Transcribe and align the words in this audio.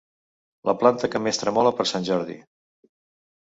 La 0.69 0.75
planta 0.83 1.11
que 1.15 1.21
més 1.27 1.41
tremola 1.43 1.77
per 1.81 1.87
sant 1.93 2.11
Jordi. 2.11 2.41